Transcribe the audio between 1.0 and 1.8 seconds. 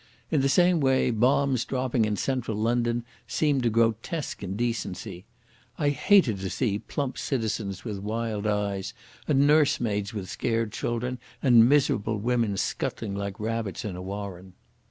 bombs